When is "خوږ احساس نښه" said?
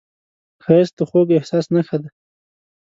1.09-1.97